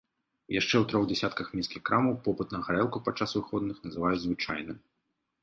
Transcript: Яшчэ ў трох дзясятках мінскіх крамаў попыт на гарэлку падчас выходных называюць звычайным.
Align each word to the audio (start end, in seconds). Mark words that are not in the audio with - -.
Яшчэ 0.59 0.75
ў 0.77 0.85
трох 0.93 1.03
дзясятках 1.11 1.51
мінскіх 1.57 1.81
крамаў 1.89 2.15
попыт 2.29 2.57
на 2.57 2.63
гарэлку 2.69 3.03
падчас 3.09 3.37
выходных 3.41 3.77
называюць 3.87 4.21
звычайным. 4.27 4.77